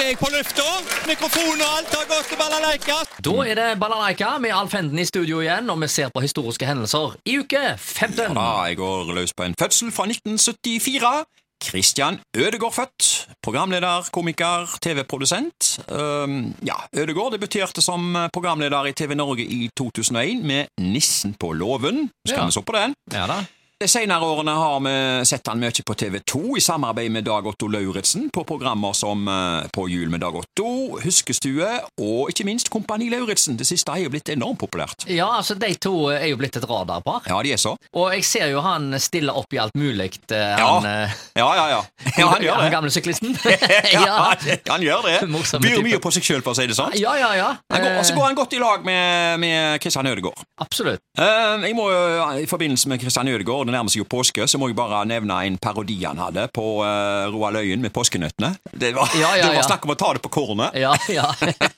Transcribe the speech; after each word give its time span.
er 0.00 0.08
jeg 0.12 0.18
på 0.20 0.28
lufta. 0.32 0.66
Mikrofon 1.08 1.60
og 1.60 1.72
alt 1.78 1.94
har 1.94 2.06
gått 2.10 2.28
til 2.30 2.38
balalaika. 2.40 2.96
Da 3.24 3.34
er 3.44 3.58
det 3.58 3.68
Balalaika 3.80 4.30
med 4.42 4.54
Alf 4.56 4.72
Henden 4.76 4.98
i 5.02 5.04
studio 5.08 5.40
igjen, 5.44 5.68
og 5.70 5.80
vi 5.82 5.88
ser 5.92 6.08
på 6.14 6.22
historiske 6.24 6.66
hendelser 6.68 7.16
i 7.28 7.38
uke 7.42 7.60
15. 7.76 8.32
Ja, 8.36 8.62
jeg 8.70 8.78
går 8.80 9.12
løs 9.16 9.34
på 9.36 9.44
en 9.48 9.54
fødsel 9.60 9.92
fra 9.92 10.06
1974. 10.08 11.24
Christian 11.60 12.16
Ødegård 12.32 12.72
født. 12.72 13.06
Programleder, 13.44 14.06
komiker, 14.12 14.64
TV-produsent. 14.80 15.74
Um, 15.92 16.54
ja, 16.64 16.78
Ødegård 16.96 17.34
debuterte 17.36 17.82
som 17.84 18.16
programleder 18.32 18.88
i 18.88 18.92
TV 18.96 19.14
Norge 19.14 19.44
i 19.44 19.68
2001 19.76 20.40
med 20.44 20.72
Nissen 20.80 21.34
på 21.40 21.52
låven. 21.52 22.06
Skal 22.26 22.38
Ja. 22.40 22.46
vi 22.46 22.52
så 22.56 22.62
på 22.64 22.72
den? 22.72 22.94
Ja 23.12 23.26
da. 23.28 23.42
De 23.80 23.86
senere 23.88 24.20
årene 24.28 24.52
har 24.52 24.80
vi 24.84 24.90
sett 25.24 25.46
han 25.48 25.56
mye 25.56 25.72
på 25.88 25.94
TV 25.96 26.18
2 26.28 26.40
i 26.58 26.60
samarbeid 26.60 27.08
med 27.14 27.24
Dag 27.24 27.46
Otto 27.48 27.64
Lauritzen 27.72 28.26
på 28.28 28.42
programmer 28.44 28.92
som 28.92 29.22
eh, 29.24 29.68
På 29.72 29.86
jul 29.88 30.10
med 30.12 30.20
Dag 30.20 30.34
Otto, 30.36 30.98
Huskestue 31.00 31.64
og 31.96 32.28
ikke 32.28 32.44
minst 32.44 32.68
Kompani 32.68 33.06
Lauritzen. 33.08 33.56
Det 33.56 33.64
siste 33.64 33.94
er 33.96 34.02
jo 34.04 34.10
blitt 34.12 34.28
enormt 34.34 34.60
populært. 34.60 35.06
Ja, 35.08 35.30
altså 35.38 35.56
De 35.56 35.70
to 35.80 35.94
er 36.12 36.26
jo 36.28 36.36
blitt 36.42 36.58
et 36.60 36.66
radarpar. 36.68 37.24
Ja, 37.32 37.38
de 37.40 37.54
er 37.56 37.62
så. 37.62 37.72
Og 37.96 38.10
jeg 38.12 38.26
ser 38.28 38.50
jo 38.52 38.60
han 38.66 38.92
stiller 39.00 39.38
opp 39.40 39.56
i 39.56 39.62
alt 39.64 39.72
mulig. 39.80 40.10
eh, 40.28 40.36
Ja. 40.60 40.68
Han, 40.74 40.84
eh, 40.90 41.16
Ja, 41.40 41.48
ja, 41.56 41.64
ja. 41.72 41.80
ja 42.20 42.28
han 42.34 42.44
gjør 42.44 42.60
det. 42.60 42.66
han 42.66 42.76
gamle 42.76 42.92
syklisten. 42.92 43.32
Ja, 43.96 44.34
han 44.68 44.84
gjør 44.84 45.08
det. 45.08 45.16
Byr 45.64 45.80
mye 45.88 46.02
på 46.04 46.12
seg 46.12 46.28
sjøl, 46.28 46.44
for 46.44 46.52
å 46.52 46.58
si 46.60 46.68
det 46.68 46.76
sånn. 46.76 46.92
ja, 47.00 47.16
ja, 47.16 47.32
ja. 47.40 47.48
Og 47.72 48.04
så 48.04 48.12
går 48.12 48.28
han 48.28 48.36
godt 48.42 48.58
i 48.58 48.60
lag 48.60 48.84
med, 48.84 49.40
med 49.40 49.80
Kristian 49.80 50.12
Ødegaard. 50.12 50.44
Absolutt. 50.60 51.00
Jeg 51.16 51.72
må 51.80 51.88
jo, 51.88 52.04
I 52.44 52.46
forbindelse 52.50 52.92
med 52.92 53.00
Kristian 53.00 53.32
Ødegaard, 53.32 53.69
det 53.70 53.78
nærmer 53.78 53.92
seg 53.92 54.02
jo 54.02 54.08
påske, 54.10 54.46
så 54.50 54.58
må 54.60 54.70
jeg 54.70 54.78
bare 54.78 55.04
nevne 55.08 55.36
en 55.46 55.58
parodi 55.62 56.00
han 56.04 56.20
hadde 56.20 56.48
på 56.54 56.66
uh, 56.82 57.30
Roald 57.32 57.62
Øyen 57.62 57.82
med 57.84 57.94
påskenøttene. 57.94 58.54
Det 58.72 58.92
var, 58.96 59.10
Ja, 59.16 59.36
ja, 59.38 59.46
det 59.48 59.60
var 59.60 59.68
snakk 59.70 59.86
om 59.86 59.94
å 59.94 60.00
ta 60.00 60.12
det 60.16 60.24
på 60.26 60.32
kornet. 60.40 60.76
Ja, 60.78 60.96
ja. 61.08 61.30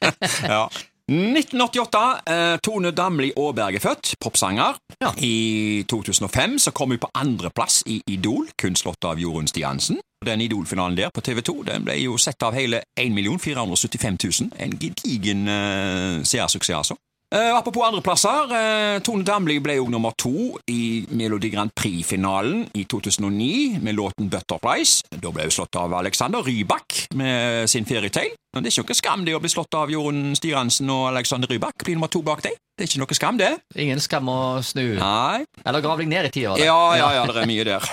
Ja. 0.57 0.65
1988. 1.13 2.20
eh, 2.26 2.57
Tone 2.63 2.93
Damli 2.95 3.32
Aaberg 3.37 3.76
er 3.76 3.82
født, 3.82 4.15
popsanger. 4.23 4.79
Ja. 5.02 5.10
I 5.18 5.85
2005 5.90 6.59
så 6.63 6.73
kom 6.73 6.95
hun 6.95 7.01
på 7.02 7.10
andreplass 7.18 7.82
i 7.90 8.01
Idol, 8.07 8.48
kun 8.57 8.79
slått 8.79 9.04
av 9.04 9.20
Jorunn 9.20 9.51
Stiansen. 9.51 9.98
Den 10.24 10.40
Idol-finalen 10.40 10.96
der 10.96 11.10
på 11.10 11.20
TV 11.20 11.43
2 11.43 11.57
den 11.66 11.85
ble 11.85 11.96
jo 11.98 12.16
sett 12.23 12.43
av 12.46 12.54
hele 12.54 12.85
1 12.98 13.18
475 13.43 14.18
000. 14.23 14.52
En 14.63 14.76
gedigen 14.79 15.48
eh, 15.51 16.23
seersuksess, 16.23 16.76
altså. 16.79 16.96
Eh, 17.33 17.57
apropos 17.57 17.83
andreplasser. 17.87 18.45
Uh, 18.52 18.99
Tone 19.01 19.25
Damli 19.25 19.57
ble 19.65 19.79
jo 19.79 19.87
nummer 19.88 20.13
to 20.21 20.59
i 20.69 21.07
Melodi 21.16 21.49
Grand 21.49 21.73
Prix-finalen 21.73 22.66
i 22.77 22.85
2009 22.85 23.79
med 23.80 23.97
låten 23.97 24.29
Butterflies. 24.29 24.99
Da 25.09 25.33
ble 25.33 25.47
hun 25.49 25.55
slått 25.55 25.79
av 25.80 25.95
Alexander 25.97 26.45
Rybak 26.45 27.07
med 27.16 27.71
sin 27.73 27.88
Fairytale. 27.88 28.37
Det 28.53 28.69
er 28.69 28.75
ikke 28.75 28.85
noe 28.85 28.99
skam 28.99 29.25
det 29.25 29.33
å 29.33 29.41
bli 29.41 29.49
slått 29.49 29.73
av 29.80 29.88
Jorunn 29.88 30.35
Stiransen 30.37 30.93
og 30.93 31.07
Alexander 31.15 31.49
Rybak. 31.49 31.87
Bli 31.87 31.97
nummer 31.97 32.13
to 32.13 32.21
bak 32.27 32.45
deg. 32.45 32.59
Det 32.77 32.85
er 32.85 32.91
ikke 32.91 33.01
noe 33.01 33.16
skam, 33.16 33.41
det. 33.41 33.51
Ingen 33.80 34.05
skam 34.05 34.29
å 34.29 34.41
snu. 34.60 34.99
Nei. 35.01 35.47
Eller 35.65 35.80
grav 35.85 36.05
deg 36.05 36.13
ned 36.13 36.29
i 36.29 36.35
tida. 36.37 36.53
da. 36.53 36.69
Ja, 36.69 36.80
ja, 37.01 37.09
ja, 37.16 37.25
det 37.33 37.47
er 37.47 37.49
mye 37.49 37.65
der. 37.65 37.88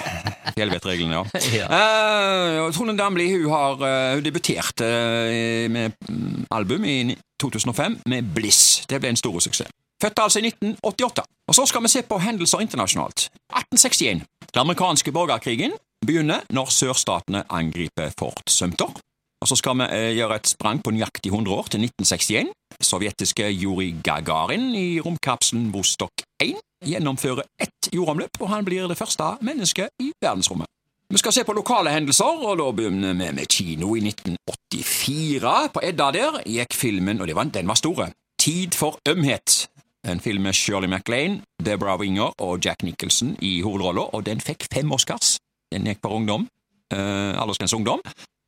Fjellvettreglene, 0.57 1.19
ja. 1.19 1.23
Ja. 1.59 1.67
Uh, 1.69 2.69
Trond 2.75 2.97
Damli 2.99 3.29
hun 3.33 3.49
har 3.51 3.81
uh, 3.81 4.21
debutert 4.23 4.39
debuterte 4.39 4.85
eh, 4.85 5.69
med 5.69 5.91
mm, 6.09 6.45
album 6.51 6.85
i 6.85 7.15
2005 7.39 8.01
med 8.05 8.23
Bliss. 8.33 8.85
Det 8.89 8.99
ble 8.99 9.09
en 9.09 9.15
stor 9.15 9.39
suksess. 9.39 9.69
Født 10.01 10.19
altså 10.19 10.39
i 10.39 10.47
1988. 10.47 11.23
Og 11.47 11.55
Så 11.55 11.65
skal 11.65 11.83
vi 11.83 11.87
se 11.87 12.01
på 12.01 12.19
hendelser 12.19 12.59
internasjonalt. 12.59 13.29
1861. 13.51 14.23
Den 14.53 14.59
amerikanske 14.61 15.11
borgerkrigen 15.11 15.73
begynner 16.05 16.39
når 16.49 16.71
sørstatene 16.71 17.43
angriper 17.49 18.11
Fort 18.19 18.49
Sumter. 18.49 18.93
Og 19.41 19.47
Så 19.47 19.55
skal 19.55 19.77
vi 19.77 19.83
eh, 19.91 20.15
gjøre 20.15 20.35
et 20.35 20.47
sprang 20.47 20.83
på 20.83 20.91
nøyaktig 20.91 21.31
100 21.31 21.53
år, 21.53 21.67
til 21.71 21.83
1961. 21.83 22.51
Sovjetiske 22.81 23.49
Juri 23.49 23.95
Gagarin 24.03 24.75
i 24.75 24.99
romkapselen 24.99 25.73
Vostok 25.73 26.23
1 26.41 26.55
gjennomfører 26.85 27.47
ett 27.59 27.89
jordomløp, 27.93 28.41
og 28.41 28.49
han 28.49 28.65
blir 28.65 28.87
det 28.87 28.97
første 28.97 29.35
mennesket 29.41 29.89
i 29.99 30.11
verdensrommet. 30.21 30.67
Vi 31.09 31.17
skal 31.17 31.33
se 31.33 31.43
på 31.43 31.55
lokale 31.57 31.89
hendelser, 31.89 32.43
og 32.45 32.59
da 32.59 32.67
begynner 32.71 33.15
vi 33.17 33.31
med 33.33 33.49
kino 33.49 33.95
i 33.97 34.03
1984. 34.05 35.53
På 35.73 35.81
Edda 35.83 36.11
der 36.13 36.41
gikk 36.45 36.75
filmen, 36.77 37.21
og 37.21 37.27
det 37.27 37.35
var, 37.35 37.49
den 37.49 37.67
var 37.67 37.79
store, 37.79 38.11
Tid 38.39 38.71
for 38.71 38.99
ømhet. 39.09 39.67
En 40.07 40.19
film 40.19 40.43
med 40.43 40.53
Shirley 40.53 40.87
MacLaine, 40.87 41.41
Deborah 41.65 41.99
Winger 41.99 42.31
og 42.37 42.65
Jack 42.65 42.83
Nicholson 42.83 43.35
i 43.41 43.61
hovedroller, 43.61 44.15
og 44.15 44.25
den 44.25 44.39
fikk 44.39 44.63
fem 44.73 44.91
Oscars. 44.91 45.37
Den 45.73 45.83
gikk 45.83 45.99
for 46.01 46.15
ungdom. 46.15 46.47
Eh, 46.93 47.41
Aldersgrense 47.41 47.75
ungdom. 47.75 47.99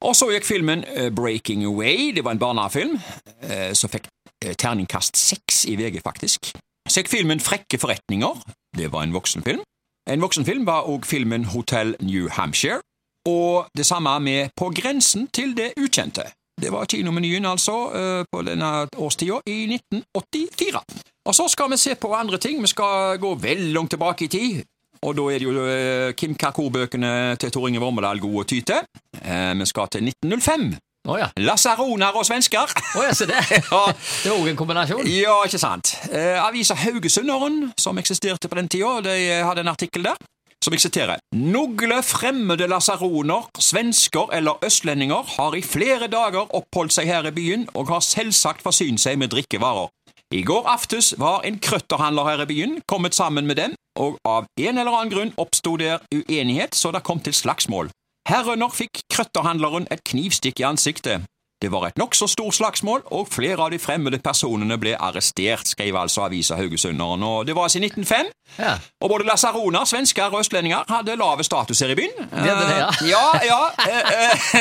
Og 0.01 0.15
så 0.15 0.29
gikk 0.31 0.47
filmen 0.47 0.85
eh, 0.87 1.11
Breaking 1.13 1.65
Away, 1.65 2.11
det 2.15 2.23
var 2.23 2.37
en 2.37 2.39
barnefilm, 2.39 2.95
eh, 3.43 3.73
som 3.77 3.91
fikk 3.91 4.07
eh, 4.45 4.55
terningkast 4.55 5.19
seks 5.19 5.65
i 5.69 5.75
VG, 5.75 5.99
faktisk. 6.05 6.53
Så 6.89 7.01
gikk 7.01 7.11
filmen 7.11 7.39
Frekke 7.39 7.77
forretninger, 7.79 8.41
det 8.77 8.91
var 8.93 9.03
en 9.05 9.13
voksenfilm. 9.13 9.61
En 10.09 10.21
voksenfilm 10.21 10.65
var 10.65 10.87
òg 10.89 11.05
filmen 11.05 11.45
Hotell 11.53 11.95
New 12.01 12.29
Hampshire, 12.29 12.81
og 13.29 13.67
det 13.77 13.85
samme 13.85 14.19
med 14.19 14.49
På 14.57 14.71
grensen 14.73 15.27
til 15.27 15.53
det 15.57 15.73
ukjente. 15.77 16.23
Det 16.61 16.71
var 16.71 16.85
kinomenyen, 16.85 17.45
altså, 17.45 17.75
eh, 17.95 18.25
på 18.31 18.41
denne 18.41 18.87
årstida 18.97 19.39
i 19.45 19.65
1984. 19.65 20.81
Og 21.25 21.35
så 21.35 21.47
skal 21.47 21.71
vi 21.71 21.77
se 21.77 21.95
på 21.95 22.13
andre 22.13 22.37
ting. 22.37 22.61
Vi 22.61 22.67
skal 22.67 23.17
gå 23.17 23.35
vel 23.35 23.73
langt 23.73 23.89
tilbake 23.89 24.25
i 24.25 24.27
tid. 24.27 24.63
Og 25.01 25.15
da 25.17 25.21
er 25.21 25.39
det 25.39 25.47
jo 25.47 25.65
eh, 25.65 26.13
Kim 26.13 26.35
Kakor-bøkene 26.35 27.35
til 27.37 27.51
Tor 27.51 27.67
Inge 27.67 27.81
Vormedal 27.81 28.19
gode 28.19 28.43
å 28.43 28.47
ty 28.47 28.61
til. 28.61 28.85
Vi 29.57 29.65
skal 29.65 29.87
til 29.89 30.05
1905. 30.09 30.77
Å 31.09 31.15
ja. 31.17 31.27
Lasaroner 31.41 32.13
og 32.13 32.25
svensker. 32.27 32.69
Oh, 32.93 33.01
ja, 33.01 33.13
se 33.17 33.25
det. 33.25 33.39
Ja, 33.71 33.85
Det 33.89 34.29
er 34.29 34.35
òg 34.35 34.51
en 34.51 34.59
kombinasjon. 34.59 35.07
ja, 35.09 35.33
ikke 35.47 35.57
sant. 35.61 35.95
Eh, 36.11 36.37
avisa 36.43 36.75
Haugesunderen, 36.77 37.71
som 37.79 37.97
eksisterte 37.97 38.47
på 38.51 38.59
den 38.59 38.69
tida, 38.69 38.99
de 39.07 39.15
hadde 39.41 39.63
en 39.65 39.71
artikkel 39.71 40.05
der, 40.05 40.19
som 40.61 40.75
jeg 40.75 40.83
siterer. 40.83 41.17
Nogle 41.33 42.03
fremmede 42.05 42.67
lasaroner, 42.69 43.47
svensker 43.57 44.29
eller 44.37 44.61
østlendinger 44.65 45.25
har 45.39 45.57
i 45.57 45.63
flere 45.65 46.05
dager 46.11 46.53
oppholdt 46.53 46.93
seg 46.93 47.09
her 47.09 47.25
i 47.25 47.33
byen 47.33 47.65
og 47.73 47.89
har 47.89 48.03
selvsagt 48.05 48.61
forsynt 48.61 49.01
seg 49.01 49.17
med 49.17 49.33
drikkevarer. 49.33 49.89
I 50.31 50.43
går 50.47 50.69
aftes 50.69 51.15
var 51.19 51.41
en 51.49 51.57
krøtterhandler 51.59 52.29
her 52.29 52.43
i 52.45 52.47
byen 52.53 52.77
kommet 52.87 53.17
sammen 53.17 53.49
med 53.49 53.57
dem, 53.57 53.73
og 53.99 54.21
av 54.23 54.45
en 54.61 54.77
eller 54.77 54.93
annen 54.93 55.11
grunn 55.11 55.33
oppsto 55.41 55.73
der 55.81 55.97
uenighet 56.13 56.77
så 56.77 56.93
det 56.93 57.01
kom 57.03 57.19
til 57.25 57.33
slagsmål. 57.35 57.89
Herunder 58.31 58.71
fikk 58.71 59.01
krøtterhandleren 59.11 59.89
et 59.91 60.05
knivstikk 60.07 60.61
i 60.61 60.63
ansiktet. 60.63 61.25
Det 61.61 61.69
var 61.71 61.87
et 61.87 61.97
nokså 62.01 62.25
stort 62.27 62.55
slagsmål, 62.57 63.03
og 63.13 63.27
flere 63.29 63.61
av 63.61 63.69
de 63.69 63.77
fremmede 63.79 64.17
personene 64.23 64.79
ble 64.81 64.95
arrestert, 64.97 65.67
skrev 65.69 65.97
altså 65.99 66.23
avisa 66.25 66.57
Haugesunderen, 66.57 67.21
og 67.23 67.45
det 67.45 67.55
var 67.55 67.67
altså 67.67 67.77
i 67.77 67.85
1905. 67.85 68.31
Ja. 68.57 68.73
Og 69.01 69.09
både 69.09 69.27
lasaroner, 69.27 69.85
svensker 69.85 70.33
og 70.33 70.41
østlendinger 70.41 70.89
hadde 70.89 71.15
lave 71.15 71.43
status 71.45 71.79
her 71.79 71.93
i 71.93 71.97
byen. 71.99 72.17
Det 72.31 72.49
er 72.49 72.57
det, 72.57 72.79
ja. 72.79 72.87
Eh, 72.89 73.11
ja, 73.11 73.27
ja. 73.45 73.59
eh, 73.85 74.57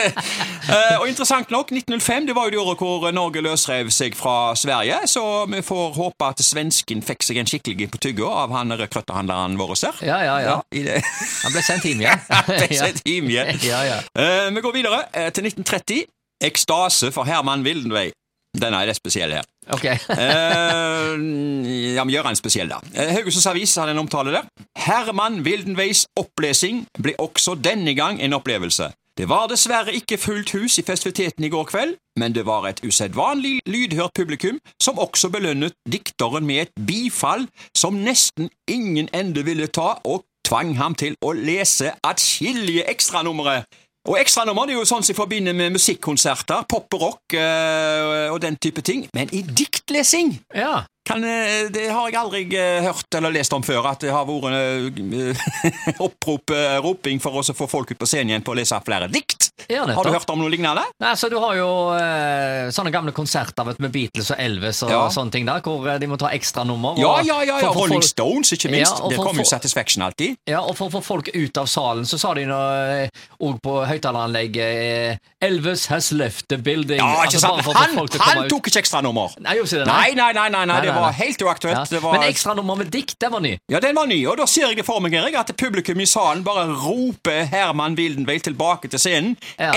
eh, 0.76 1.00
og 1.00 1.08
interessant 1.08 1.50
nok, 1.50 1.72
1905 1.72 2.28
det 2.28 2.36
var 2.36 2.50
jo 2.50 2.50
det 2.50 2.60
året 2.60 2.84
hvor 2.84 3.10
Norge 3.16 3.42
løsrev 3.48 3.90
seg 3.90 4.16
fra 4.16 4.54
Sverige, 4.56 5.00
så 5.08 5.24
vi 5.48 5.62
får 5.64 5.96
håpe 5.96 6.30
at 6.30 6.44
svensken 6.44 7.02
fikk 7.02 7.24
seg 7.24 7.40
en 7.40 7.48
skikkelig 7.48 7.90
på 7.94 8.04
tygga 8.04 8.28
av 8.44 8.54
han 8.54 8.76
krøtterhandleren 8.76 9.56
vår 9.58 9.74
der. 9.80 10.04
Ja, 10.04 10.20
ja, 10.24 10.38
ja. 10.44 10.60
ja. 10.76 11.00
Han 11.46 11.56
ble 11.56 11.64
sendt 11.64 11.88
hjem 11.88 12.04
igjen. 12.04 12.24
Ble 12.46 12.70
et 12.90 13.04
team 13.04 13.32
igjen. 13.32 13.56
Ja, 13.70 13.82
ja. 13.86 14.00
Eh, 14.18 14.48
vi 14.54 14.60
går 14.64 14.72
videre 14.74 15.04
til 15.32 15.46
1930. 15.48 16.04
Ekstase 16.40 17.12
for 17.12 17.28
Herman 17.28 17.64
Wildenvey. 17.66 18.12
Den 18.60 18.74
er 18.74 18.88
litt 18.88 18.98
spesiell 18.98 19.34
her. 19.36 19.46
Ok. 19.70 19.86
Eh, 20.20 21.94
ja, 21.94 22.04
vi 22.06 22.14
gjør 22.14 22.28
en 22.30 22.38
spesiell, 22.38 22.70
da. 22.70 22.78
Eh, 22.94 23.12
Haugesunds 23.16 23.46
Avis 23.50 23.74
hadde 23.78 23.94
en 23.94 24.02
omtale 24.02 24.32
der. 24.34 24.48
Herman 24.78 25.40
Wildenveys 25.46 26.04
opplesing 26.18 26.84
ble 27.02 27.14
også 27.18 27.56
denne 27.58 27.94
gang 27.98 28.20
en 28.22 28.36
opplevelse. 28.36 28.90
Det 29.18 29.26
var 29.28 29.48
dessverre 29.50 29.92
ikke 29.92 30.16
fullt 30.18 30.52
hus 30.54 30.78
i 30.80 30.84
festiviteten 30.86 31.44
i 31.44 31.50
går 31.52 31.66
kveld, 31.68 31.96
men 32.20 32.34
det 32.34 32.46
var 32.46 32.68
et 32.68 32.80
usedvanlig 32.86 33.58
lydhørt 33.68 34.14
publikum 34.16 34.60
som 34.82 34.98
også 35.02 35.28
belønnet 35.34 35.74
dikteren 35.92 36.46
med 36.46 36.62
et 36.62 36.72
bifall 36.86 37.44
som 37.76 37.98
nesten 38.00 38.48
ingen 38.70 39.10
ende 39.12 39.44
ville 39.44 39.66
ta, 39.66 39.98
og 40.04 40.24
tvang 40.46 40.76
ham 40.78 40.96
til 40.96 41.18
å 41.20 41.34
lese 41.36 41.92
atskillige 42.06 42.86
ekstranumre. 42.90 43.64
Og 44.08 44.16
ekstranummer 44.16 44.64
det 44.68 44.74
er 44.74 44.80
jo 44.80 44.88
sånn 44.88 45.04
som 45.04 45.16
forbinder 45.18 45.52
med 45.56 45.74
musikkonserter, 45.74 46.64
pop 46.70 46.96
og 46.96 47.02
rock 47.02 47.36
øh, 47.36 48.30
og 48.32 48.38
den 48.40 48.56
type 48.56 48.80
ting, 48.86 49.04
men 49.16 49.28
i 49.36 49.42
diktlesing 49.44 50.38
Ja. 50.56 50.86
Kan, 51.08 51.24
eh, 51.24 51.70
det 51.72 51.88
har 51.90 52.10
jeg 52.10 52.18
aldri 52.20 52.42
eh, 52.54 52.82
hørt 52.84 53.14
eller 53.16 53.32
lest 53.32 53.52
om 53.56 53.62
før, 53.64 53.86
at 53.90 54.00
det 54.04 54.10
har 54.12 54.26
vært 54.28 54.52
eh, 54.52 55.96
opprop, 56.06 56.52
roping 56.84 57.18
for 57.22 57.40
å 57.40 57.44
få 57.56 57.66
folk 57.70 57.90
ut 57.94 57.98
på 57.98 58.06
scenen 58.08 58.34
igjen 58.34 58.44
på 58.46 58.52
å 58.52 58.58
lese 58.60 58.78
flere 58.86 59.08
dikt. 59.10 59.48
Ja, 59.68 59.84
Har 59.84 60.04
du 60.06 60.10
hørt 60.14 60.30
om 60.32 60.40
noe 60.40 60.48
lignende? 60.50 60.82
Nei, 61.02 61.10
så 61.20 61.28
Du 61.30 61.36
har 61.38 61.52
jo 61.58 61.66
eh, 61.92 62.70
sånne 62.72 62.90
gamle 62.94 63.12
konserter 63.14 63.66
vet, 63.68 63.78
med 63.82 63.92
Beatles 63.92 64.30
og 64.32 64.38
Elvis 64.40 64.80
og 64.86 64.90
Ja. 64.92 65.00
sånne 65.12 65.30
ting 65.34 65.44
der, 65.46 65.60
hvor 65.64 65.84
de 66.00 66.08
må 66.08 66.16
ta 66.20 66.30
ekstranummer. 66.32 66.96
Ja, 67.00 67.16
ja, 67.20 67.40
ja, 67.44 67.58
ja. 67.58 67.58
for- 67.60 67.74
for 67.74 67.80
Rolling 67.84 68.00
folk- 68.00 68.08
Stones, 68.08 68.52
ikke 68.56 68.70
minst. 68.72 68.98
Ja, 69.00 69.08
det 69.08 69.16
for- 69.18 69.26
kommer 69.28 69.44
jo 69.44 69.50
Satisfaction 69.50 70.02
alltid. 70.06 70.36
Ja, 70.48 70.60
og 70.62 70.76
for 70.78 70.88
å 70.88 70.94
få 70.98 71.02
folk 71.04 71.28
ut 71.34 71.58
av 71.60 71.66
salen, 71.68 72.04
så 72.08 72.18
sa 72.18 72.32
de 72.34 72.44
òg 72.46 73.60
på 73.62 73.76
høyttaleranlegget 73.86 75.18
Elvis 75.42 75.86
has 75.88 76.10
left 76.12 76.48
the 76.48 76.56
building. 76.58 76.98
Ja, 76.98 77.24
Altså, 77.24 77.36
ikke 77.36 77.40
sant? 77.40 77.52
bare 77.52 77.62
for 77.62 77.72
å 77.72 77.74
få 77.74 78.18
Han, 78.20 78.36
han 78.42 78.48
tok 78.50 78.66
ikke 78.68 78.80
ekstranummer. 78.82 79.36
Nei, 79.40 79.54
Nei, 79.60 80.12
nei, 80.14 80.32
nei, 80.32 80.48
nei, 80.48 80.64
nei, 80.64 80.80
nei, 80.80 80.99
var 81.00 81.16
helt 81.18 81.42
uaktuelt. 81.42 81.78
Ja. 81.78 81.84
Det 81.96 82.02
var, 82.02 82.12
Men 82.18 82.28
ekstranummer 82.28 82.76
med 82.76 82.90
dikt, 82.92 83.16
den 83.20 83.32
var 83.32 83.40
ny. 83.40 83.56
ja, 83.72 83.80
den 83.80 83.96
var 83.96 84.06
ny, 84.06 84.26
og 84.26 84.36
da 84.38 84.46
ser 84.46 84.70
jeg 84.74 84.84
for 84.84 85.00
meg 85.00 85.14
Erik, 85.14 85.34
at 85.40 85.52
publikum 85.56 86.00
i 86.00 86.06
salen 86.06 86.44
bare 86.44 86.66
roper 86.74 87.44
Herman 87.50 87.96
Wildenveld 87.98 88.40
tilbake 88.48 88.88
til 88.88 89.00
scenen. 89.00 89.36
Ja. 89.58 89.72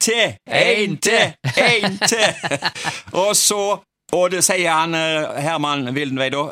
Til! 0.00 0.34
Én 0.48 0.98
til! 1.00 1.34
Én 1.46 1.98
til! 2.08 2.28
og 3.24 3.36
så 3.36 3.78
Og 4.12 4.30
det 4.32 4.40
sier 4.44 4.72
han 4.72 4.94
eh, 4.96 5.42
Herman 5.44 5.90
Wildenveld 5.92 6.32
da. 6.32 6.46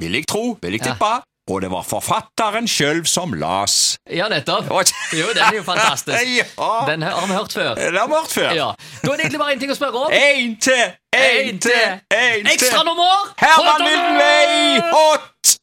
Vil 0.00 0.14
jeg 0.16 0.24
tro, 0.26 0.56
vil 0.62 0.78
jeg 0.78 0.86
Ja. 0.86 1.20
Og 1.50 1.58
det 1.62 1.70
var 1.72 1.82
forfatteren 1.82 2.68
sjøl 2.70 3.00
som 3.08 3.32
las. 3.34 3.96
Ja, 4.06 4.28
nettopp. 4.30 4.68
Jo, 4.70 5.26
den 5.34 5.42
er 5.42 5.56
jo 5.58 5.62
fantastisk. 5.66 6.18
Ja, 6.38 6.68
Den 6.86 7.02
har 7.02 7.26
vi 7.26 7.32
hørt 7.34 7.52
før. 7.52 7.74
Den 7.74 7.96
har 7.98 8.06
vi 8.06 8.14
hørt 8.14 8.30
før. 8.30 8.50
Ja. 8.54 8.68
Da 9.02 9.10
er 9.10 9.16
det 9.16 9.24
egentlig 9.26 9.40
bare 9.42 9.56
én 9.56 9.62
ting 9.62 9.72
å 9.74 9.78
spørre 9.78 10.04
om. 10.06 10.14
Én 10.14 10.54
til! 10.62 10.84
Én 11.16 11.58
til! 11.58 11.82
Én 12.14 12.46
til! 12.46 12.52
Ekstranummer! 12.54 13.32
Herman 13.42 13.82
not? 14.20 14.94
Hot! 14.94 15.56